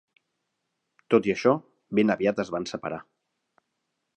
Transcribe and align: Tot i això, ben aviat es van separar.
Tot 1.13 1.29
i 1.29 1.33
això, 1.35 1.53
ben 1.99 2.15
aviat 2.15 2.41
es 2.45 2.53
van 2.57 2.67
separar. 2.73 3.01